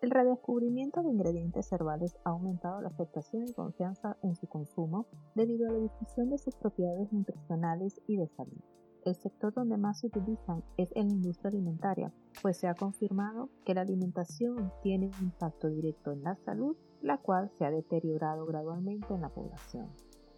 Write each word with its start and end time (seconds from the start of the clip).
El 0.00 0.12
redescubrimiento 0.12 1.02
de 1.02 1.10
ingredientes 1.10 1.72
herbales 1.72 2.16
ha 2.24 2.30
aumentado 2.30 2.80
la 2.80 2.88
aceptación 2.88 3.48
y 3.48 3.52
confianza 3.52 4.16
en 4.22 4.36
su 4.36 4.46
consumo 4.46 5.06
debido 5.34 5.68
a 5.68 5.72
la 5.72 5.80
difusión 5.80 6.30
de 6.30 6.38
sus 6.38 6.54
propiedades 6.54 7.12
nutricionales 7.12 8.00
y 8.06 8.16
de 8.16 8.28
salud. 8.28 8.60
El 9.04 9.16
sector 9.16 9.52
donde 9.52 9.76
más 9.76 9.98
se 9.98 10.06
utilizan 10.06 10.62
es 10.76 10.92
en 10.94 11.08
la 11.08 11.14
industria 11.14 11.50
alimentaria, 11.50 12.12
pues 12.42 12.58
se 12.58 12.68
ha 12.68 12.74
confirmado 12.74 13.48
que 13.64 13.74
la 13.74 13.80
alimentación 13.80 14.72
tiene 14.82 15.06
un 15.06 15.24
impacto 15.24 15.68
directo 15.68 16.12
en 16.12 16.22
la 16.22 16.36
salud, 16.44 16.76
la 17.02 17.18
cual 17.18 17.50
se 17.58 17.64
ha 17.64 17.70
deteriorado 17.72 18.46
gradualmente 18.46 19.12
en 19.12 19.22
la 19.22 19.30
población. 19.30 19.88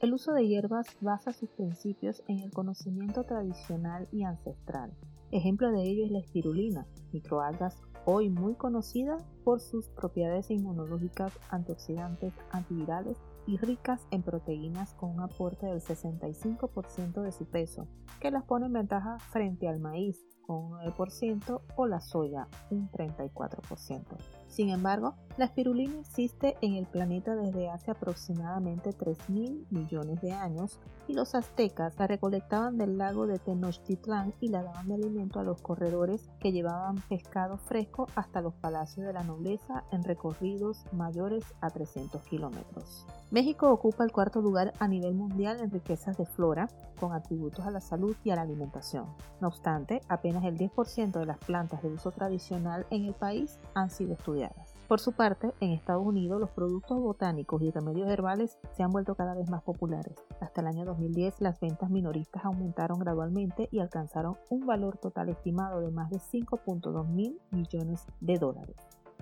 El 0.00 0.14
uso 0.14 0.32
de 0.32 0.48
hierbas 0.48 0.86
basa 1.02 1.32
sus 1.32 1.50
principios 1.50 2.22
en 2.28 2.38
el 2.38 2.50
conocimiento 2.50 3.24
tradicional 3.24 4.08
y 4.10 4.22
ancestral. 4.22 4.94
Ejemplo 5.30 5.70
de 5.70 5.82
ello 5.82 6.06
es 6.06 6.10
la 6.10 6.20
espirulina, 6.20 6.86
microalgas 7.12 7.82
hoy 8.12 8.28
muy 8.28 8.54
conocida 8.54 9.18
por 9.44 9.60
sus 9.60 9.88
propiedades 9.90 10.50
inmunológicas, 10.50 11.32
antioxidantes, 11.48 12.34
antivirales 12.50 13.16
y 13.46 13.56
ricas 13.56 14.04
en 14.10 14.22
proteínas 14.22 14.94
con 14.94 15.10
un 15.10 15.20
aporte 15.20 15.66
del 15.66 15.80
65% 15.80 17.22
de 17.22 17.30
su 17.30 17.46
peso, 17.46 17.86
que 18.20 18.32
las 18.32 18.42
pone 18.42 18.66
en 18.66 18.72
ventaja 18.72 19.18
frente 19.30 19.68
al 19.68 19.78
maíz 19.78 20.24
con 20.42 20.56
un 20.56 20.72
9% 20.80 21.60
o 21.76 21.86
la 21.86 22.00
soya 22.00 22.48
un 22.70 22.90
34%. 22.90 24.39
Sin 24.50 24.70
embargo, 24.70 25.14
la 25.38 25.44
espirulina 25.44 26.00
existe 26.00 26.56
en 26.60 26.74
el 26.74 26.86
planeta 26.86 27.34
desde 27.36 27.70
hace 27.70 27.92
aproximadamente 27.92 28.90
3.000 28.90 29.64
millones 29.70 30.20
de 30.20 30.32
años 30.32 30.80
y 31.06 31.14
los 31.14 31.34
aztecas 31.34 31.98
la 31.98 32.08
recolectaban 32.08 32.76
del 32.76 32.98
lago 32.98 33.26
de 33.26 33.38
Tenochtitlán 33.38 34.34
y 34.40 34.48
la 34.48 34.64
daban 34.64 34.88
de 34.88 34.96
alimento 34.96 35.38
a 35.38 35.44
los 35.44 35.62
corredores 35.62 36.28
que 36.40 36.52
llevaban 36.52 36.96
pescado 37.08 37.58
fresco 37.58 38.08
hasta 38.16 38.42
los 38.42 38.54
palacios 38.54 39.06
de 39.06 39.12
la 39.12 39.22
nobleza 39.22 39.84
en 39.92 40.02
recorridos 40.02 40.84
mayores 40.92 41.44
a 41.60 41.70
300 41.70 42.20
kilómetros. 42.24 43.06
México 43.30 43.70
ocupa 43.70 44.02
el 44.02 44.10
cuarto 44.10 44.42
lugar 44.42 44.72
a 44.80 44.88
nivel 44.88 45.14
mundial 45.14 45.60
en 45.60 45.70
riquezas 45.70 46.18
de 46.18 46.26
flora, 46.26 46.68
con 46.98 47.12
atributos 47.12 47.64
a 47.64 47.70
la 47.70 47.80
salud 47.80 48.16
y 48.24 48.30
a 48.30 48.36
la 48.36 48.42
alimentación. 48.42 49.06
No 49.40 49.48
obstante, 49.48 50.00
apenas 50.08 50.44
el 50.44 50.58
10% 50.58 51.12
de 51.12 51.26
las 51.26 51.38
plantas 51.38 51.80
de 51.82 51.92
uso 51.92 52.10
tradicional 52.10 52.86
en 52.90 53.04
el 53.04 53.14
país 53.14 53.58
han 53.74 53.88
sido 53.88 54.14
estudiadas. 54.14 54.39
Por 54.88 54.98
su 54.98 55.12
parte, 55.12 55.52
en 55.60 55.70
Estados 55.70 56.04
Unidos 56.04 56.40
los 56.40 56.50
productos 56.50 56.98
botánicos 56.98 57.62
y 57.62 57.70
remedios 57.70 58.08
herbales 58.08 58.58
se 58.72 58.82
han 58.82 58.90
vuelto 58.90 59.14
cada 59.14 59.34
vez 59.34 59.48
más 59.48 59.62
populares. 59.62 60.16
Hasta 60.40 60.62
el 60.62 60.66
año 60.66 60.84
2010 60.84 61.40
las 61.40 61.60
ventas 61.60 61.90
minoristas 61.90 62.44
aumentaron 62.44 62.98
gradualmente 62.98 63.68
y 63.70 63.78
alcanzaron 63.78 64.36
un 64.48 64.66
valor 64.66 64.98
total 64.98 65.28
estimado 65.28 65.80
de 65.80 65.92
más 65.92 66.10
de 66.10 66.18
5.2 66.18 67.06
mil 67.08 67.40
millones 67.52 68.06
de 68.20 68.38
dólares. 68.38 68.76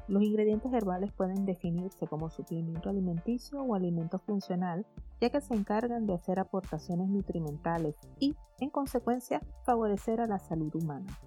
Los 0.08 0.22
ingredientes 0.22 0.72
herbales 0.72 1.12
pueden 1.12 1.44
definirse 1.44 2.06
como 2.06 2.30
suplemento 2.30 2.88
alimenticio 2.88 3.60
o 3.60 3.74
alimento 3.74 4.18
funcional, 4.20 4.86
ya 5.20 5.28
que 5.28 5.42
se 5.42 5.52
encargan 5.52 6.06
de 6.06 6.14
hacer 6.14 6.38
aportaciones 6.38 7.10
nutrimentales 7.10 7.94
y, 8.18 8.34
en 8.58 8.70
consecuencia, 8.70 9.42
favorecer 9.64 10.22
a 10.22 10.26
la 10.26 10.38
salud 10.38 10.74
humana. 10.74 11.18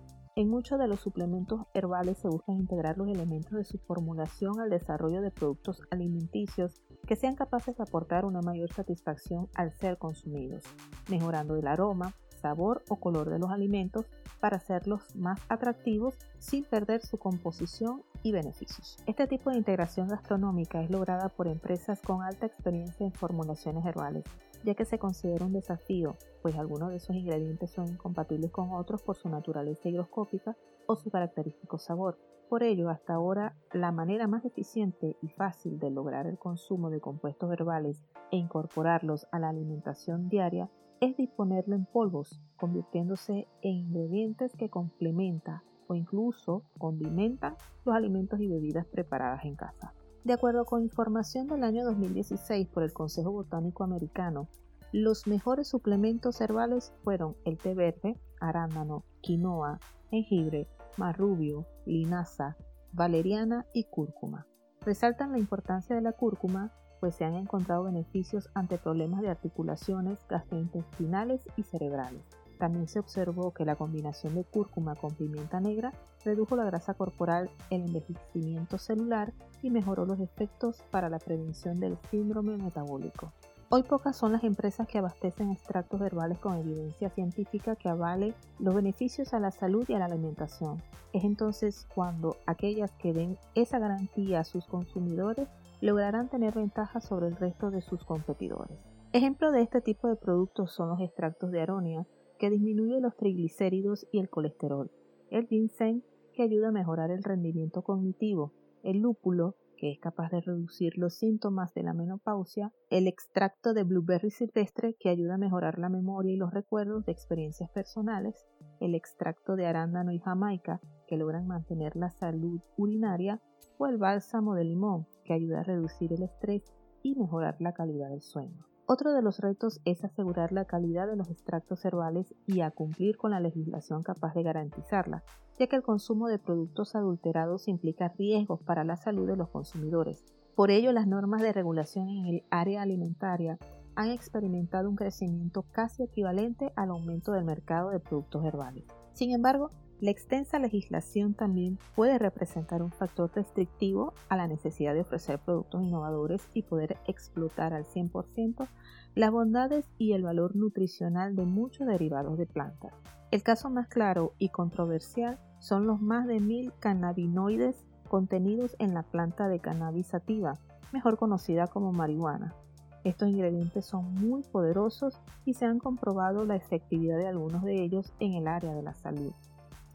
En 0.42 0.50
muchos 0.50 0.80
de 0.80 0.88
los 0.88 1.00
suplementos 1.00 1.68
herbales 1.76 2.18
se 2.18 2.28
buscan 2.28 2.56
integrar 2.56 2.98
los 2.98 3.08
elementos 3.08 3.52
de 3.52 3.64
su 3.64 3.78
formulación 3.78 4.60
al 4.60 4.72
desarrollo 4.72 5.22
de 5.22 5.30
productos 5.30 5.84
alimenticios 5.92 6.82
que 7.06 7.16
sean 7.16 7.36
capaces 7.36 7.78
de 7.78 7.84
aportar 7.84 8.26
una 8.26 8.42
mayor 8.42 8.74
satisfacción 8.74 9.50
al 9.54 9.72
ser 9.72 10.00
consumidos, 10.00 10.64
mejorando 11.10 11.56
el 11.58 11.68
aroma, 11.68 12.16
sabor 12.42 12.84
o 12.90 12.96
color 12.96 13.30
de 13.30 13.38
los 13.38 13.52
alimentos 13.52 14.08
para 14.40 14.58
hacerlos 14.58 15.16
más 15.16 15.40
atractivos 15.48 16.16
sin 16.40 16.64
perder 16.64 17.06
su 17.06 17.20
composición 17.20 18.02
y 18.24 18.32
beneficios. 18.32 18.98
Este 19.06 19.28
tipo 19.28 19.52
de 19.52 19.58
integración 19.58 20.08
gastronómica 20.08 20.82
es 20.82 20.90
lograda 20.90 21.30
por 21.30 21.48
empresas 21.48 22.02
con 22.02 22.24
alta 22.24 22.48
experiencia 22.48 23.06
en 23.06 23.14
formulaciones 23.14 23.86
herbales, 23.86 24.24
ya 24.64 24.76
que 24.76 24.86
se 24.86 25.00
considera 25.00 25.46
un 25.46 25.54
desafío, 25.54 26.16
pues 26.42 26.56
algunos 26.56 26.90
de 26.90 26.98
esos 26.98 27.16
ingredientes 27.16 27.72
son 27.72 27.88
incompatibles 27.88 28.52
con 28.52 28.72
otros 28.74 29.02
por 29.02 29.18
su 29.18 29.30
naturaleza 29.30 29.90
higroscópica 29.90 30.56
o 30.88 30.96
su 30.96 31.10
característico 31.10 31.78
sabor. 31.78 32.18
Por 32.50 32.64
ello, 32.64 32.90
hasta 32.90 33.14
ahora, 33.14 33.56
la 33.72 33.92
manera 33.92 34.28
más 34.28 34.44
eficiente 34.44 35.16
y 35.22 35.30
fácil 35.30 35.80
de 35.80 35.90
lograr 35.90 36.28
el 36.28 36.38
consumo 36.38 36.90
de 36.90 37.00
compuestos 37.00 37.52
herbales 37.52 38.04
e 38.32 38.38
incorporarlos 38.38 39.26
a 39.32 39.40
la 39.40 39.50
alimentación 39.50 40.28
diaria 40.28 40.70
es 41.00 41.16
disponerlo 41.18 41.76
en 41.76 41.86
polvos, 41.86 42.42
convirtiéndose 42.58 43.48
en 43.62 43.72
ingredientes 43.72 44.56
que 44.56 44.70
complementan 44.70 45.62
o 45.88 45.96
incluso 45.96 46.64
condimentan 46.78 47.56
los 47.86 47.96
alimentos 47.96 48.40
y 48.40 48.48
bebidas 48.48 48.86
preparadas 48.86 49.46
en 49.46 49.56
casa. 49.56 49.94
De 50.24 50.34
acuerdo 50.34 50.66
con 50.66 50.84
información 50.84 51.48
del 51.48 51.64
año 51.64 51.84
2016 51.84 52.68
por 52.68 52.84
el 52.84 52.94
Consejo 52.94 53.32
Botánico 53.32 53.84
Americano, 53.84 54.48
los 54.92 55.26
mejores 55.26 55.68
suplementos 55.68 56.42
herbales 56.42 56.94
fueron 57.04 57.36
el 57.44 57.58
té 57.58 57.74
verde, 57.74 58.20
arándano, 58.40 59.04
quinoa, 59.22 59.80
jengibre, 60.10 60.68
marrubio, 60.98 61.66
linaza, 61.86 62.56
valeriana 62.92 63.66
y 63.74 63.86
cúrcuma. 63.86 64.46
Resaltan 64.82 65.32
la 65.32 65.40
importancia 65.40 65.96
de 65.96 66.02
la 66.02 66.12
cúrcuma 66.12 66.72
pues 67.00 67.16
se 67.16 67.26
han 67.26 67.34
encontrado 67.34 67.86
beneficios 67.86 68.48
ante 68.54 68.78
problemas 68.78 69.22
de 69.22 69.30
articulaciones 69.30 70.20
gastrointestinales 70.30 71.42
y 71.58 71.64
cerebrales. 71.64 72.22
También 72.62 72.88
se 72.88 73.00
observó 73.00 73.56
que 73.56 73.66
la 73.66 73.76
combinación 73.76 74.36
de 74.36 74.44
cúrcuma 74.44 74.94
con 74.94 75.16
pimienta 75.16 75.60
negra 75.60 75.94
redujo 76.24 76.56
la 76.56 76.64
grasa 76.64 76.94
corporal, 76.94 77.50
el 77.72 77.82
envejecimiento 77.82 78.78
celular 78.78 79.34
y 79.64 79.72
mejoró 79.72 80.06
los 80.06 80.20
efectos 80.20 80.84
para 80.92 81.10
la 81.10 81.18
prevención 81.18 81.80
del 81.80 81.98
síndrome 82.12 82.58
metabólico. 82.58 83.34
Hoy 83.70 83.82
pocas 83.82 84.16
son 84.16 84.34
las 84.34 84.44
empresas 84.44 84.88
que 84.88 85.00
abastecen 85.00 85.50
extractos 85.50 86.02
herbales 86.02 86.38
con 86.38 86.56
evidencia 86.56 87.10
científica 87.10 87.76
que 87.76 87.90
avale 87.90 88.36
los 88.60 88.76
beneficios 88.76 89.34
a 89.34 89.40
la 89.40 89.50
salud 89.50 89.84
y 89.88 89.96
a 89.96 89.98
la 89.98 90.06
alimentación. 90.06 90.84
Es 91.14 91.24
entonces 91.24 91.88
cuando 91.96 92.38
aquellas 92.46 92.92
que 92.92 93.12
den 93.12 93.40
esa 93.56 93.80
garantía 93.80 94.42
a 94.42 94.44
sus 94.44 94.68
consumidores 94.68 95.48
lograrán 95.82 96.30
tener 96.30 96.54
ventaja 96.54 97.02
sobre 97.02 97.26
el 97.26 97.38
resto 97.38 97.72
de 97.72 97.82
sus 97.82 98.06
competidores. 98.06 98.78
Ejemplo 99.14 99.52
de 99.52 99.64
este 99.64 99.82
tipo 99.82 100.08
de 100.08 100.16
productos 100.16 100.72
son 100.72 100.90
los 100.90 101.02
extractos 101.02 101.50
de 101.50 101.62
aronia, 101.62 102.06
que 102.42 102.50
disminuyen 102.50 103.04
los 103.04 103.16
triglicéridos 103.18 104.08
y 104.12 104.18
el 104.18 104.28
colesterol, 104.28 104.90
el 105.30 105.46
ginseng, 105.46 106.02
que 106.34 106.42
ayuda 106.42 106.70
a 106.70 106.72
mejorar 106.72 107.12
el 107.12 107.24
rendimiento 107.24 107.84
cognitivo, 107.84 108.52
el 108.82 108.98
lúpulo, 108.98 109.58
que 109.78 109.92
es 109.92 110.00
capaz 110.00 110.32
de 110.32 110.42
reducir 110.42 110.98
los 110.98 111.14
síntomas 111.14 111.72
de 111.76 111.84
la 111.84 111.94
menopausia, 111.94 112.74
el 112.90 113.06
extracto 113.06 113.76
de 113.76 113.84
blueberry 113.84 114.32
silvestre, 114.32 114.96
que 115.00 115.10
ayuda 115.10 115.36
a 115.36 115.38
mejorar 115.38 115.78
la 115.78 115.90
memoria 115.90 116.34
y 116.34 116.38
los 116.38 116.52
recuerdos 116.52 117.06
de 117.06 117.12
experiencias 117.12 117.70
personales, 117.70 118.44
el 118.80 118.96
extracto 118.96 119.56
de 119.56 119.68
arándano 119.68 120.12
y 120.12 120.18
jamaica, 120.18 120.82
que 121.08 121.18
logran 121.18 121.46
mantener 121.46 121.96
la 121.96 122.10
salud 122.10 122.60
urinaria, 122.76 123.40
o 123.78 123.86
el 123.86 124.00
bálsamo 124.00 124.56
de 124.56 124.64
limón, 124.64 125.06
que 125.26 125.34
ayuda 125.34 125.60
a 125.60 125.64
reducir 125.64 126.12
el 126.12 126.24
estrés 126.24 126.64
y 127.04 127.14
mejorar 127.14 127.58
la 127.60 127.74
calidad 127.74 128.10
del 128.10 128.24
sueño. 128.24 128.71
Otro 128.94 129.14
de 129.14 129.22
los 129.22 129.40
retos 129.40 129.80
es 129.86 130.04
asegurar 130.04 130.52
la 130.52 130.66
calidad 130.66 131.08
de 131.08 131.16
los 131.16 131.30
extractos 131.30 131.86
herbales 131.86 132.36
y 132.46 132.60
a 132.60 132.72
cumplir 132.72 133.16
con 133.16 133.32
la 133.32 133.40
legislación 133.40 134.04
capaz 134.04 134.34
de 134.34 134.44
garantizarla, 134.44 135.24
ya 135.58 135.68
que 135.68 135.78
el 135.78 135.82
consumo 135.82 136.28
de 136.28 136.40
productos 136.40 136.94
adulterados 136.94 137.70
implica 137.70 138.10
riesgos 138.10 138.62
para 138.64 138.84
la 138.84 138.98
salud 138.98 139.30
de 139.30 139.38
los 139.38 139.48
consumidores. 139.48 140.26
Por 140.58 140.72
ello, 140.72 140.92
las 140.92 141.08
normas 141.08 141.42
de 141.42 141.54
regulación 141.54 142.10
en 142.10 142.26
el 142.26 142.44
área 142.50 142.82
alimentaria 142.82 143.58
han 143.96 144.10
experimentado 144.10 144.90
un 144.90 144.98
crecimiento 144.98 145.64
casi 145.72 146.04
equivalente 146.04 146.74
al 146.76 146.90
aumento 146.90 147.32
del 147.32 147.46
mercado 147.46 147.92
de 147.92 148.02
productos 148.02 148.44
herbales. 148.44 148.84
Sin 149.14 149.32
embargo, 149.32 149.72
la 150.02 150.10
extensa 150.10 150.58
legislación 150.58 151.36
también 151.36 151.78
puede 151.96 152.18
representar 152.18 152.82
un 152.82 152.92
factor 152.92 153.32
restrictivo 153.36 154.16
a 154.30 154.36
la 154.36 154.48
necesidad 154.48 154.96
de 154.96 155.02
ofrecer 155.02 155.38
productos 155.38 155.84
innovadores 155.84 156.50
y 156.56 156.64
poder 156.64 156.98
explotar 157.08 157.76
al 157.76 157.86
100% 157.86 158.68
las 159.14 159.30
bondades 159.30 159.86
y 160.00 160.14
el 160.14 160.24
valor 160.24 160.56
nutricional 160.56 161.36
de 161.36 161.46
muchos 161.46 161.86
derivados 161.86 162.40
de 162.40 162.48
plantas. 162.48 162.94
El 163.30 163.44
caso 163.44 163.70
más 163.70 163.88
claro 163.90 164.34
y 164.40 164.50
controversial 164.50 165.40
son 165.60 165.86
los 165.86 166.02
más 166.02 166.26
de 166.26 166.40
mil 166.40 166.74
cannabinoides 166.80 167.86
contenidos 168.08 168.76
en 168.80 168.96
la 168.96 169.04
planta 169.04 169.50
de 169.50 169.60
cannabis 169.60 170.08
sativa, 170.08 170.58
mejor 170.92 171.18
conocida 171.18 171.68
como 171.68 171.94
marihuana. 171.94 172.56
Estos 173.04 173.30
ingredientes 173.30 173.86
son 173.86 174.16
muy 174.16 174.42
poderosos 174.42 175.22
y 175.46 175.54
se 175.54 175.66
han 175.66 175.78
comprobado 175.78 176.44
la 176.44 176.56
efectividad 176.56 177.20
de 177.20 177.28
algunos 177.28 177.64
de 177.64 177.84
ellos 177.84 178.14
en 178.20 178.34
el 178.34 178.48
área 178.48 178.74
de 178.74 178.82
la 178.82 178.96
salud. 178.96 179.32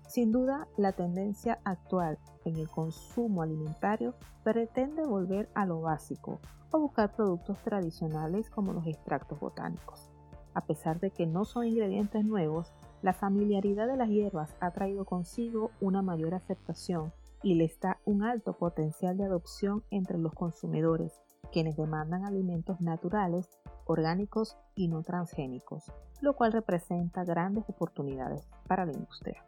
Sin 0.07 0.31
duda, 0.31 0.69
la 0.77 0.93
tendencia 0.93 1.59
actual 1.65 2.19
en 2.45 2.57
el 2.57 2.69
consumo 2.69 3.43
alimentario 3.43 4.15
pretende 4.45 5.05
volver 5.05 5.49
a 5.55 5.67
lo 5.67 5.81
básico 5.81 6.41
o 6.71 6.79
buscar 6.79 7.15
productos 7.15 7.59
tradicionales 7.63 8.49
como 8.49 8.73
los 8.73 8.87
extractos 8.87 9.41
botánicos. 9.41 10.09
A 10.55 10.63
pesar 10.63 11.01
de 11.01 11.11
que 11.11 11.27
no 11.27 11.45
son 11.45 11.67
ingredientes 11.67 12.25
nuevos, 12.25 12.73
la 13.03 13.13
familiaridad 13.13 13.87
de 13.89 13.97
las 13.97 14.09
hierbas 14.09 14.55
ha 14.61 14.71
traído 14.71 15.05
consigo 15.05 15.71
una 15.81 16.03
mayor 16.03 16.35
aceptación 16.35 17.13
y 17.43 17.55
les 17.55 17.79
da 17.81 17.99
un 18.05 18.23
alto 18.23 18.55
potencial 18.55 19.17
de 19.17 19.25
adopción 19.25 19.83
entre 19.91 20.19
los 20.19 20.33
consumidores, 20.33 21.21
quienes 21.53 21.77
demandan 21.77 22.25
alimentos 22.25 22.81
naturales, 22.81 23.51
orgánicos 23.85 24.57
y 24.75 24.89
no 24.89 25.03
transgénicos, 25.03 25.93
lo 26.21 26.35
cual 26.35 26.53
representa 26.53 27.25
grandes 27.25 27.69
oportunidades 27.69 28.49
para 28.67 28.87
la 28.87 28.93
industria. 28.93 29.45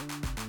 you 0.00 0.39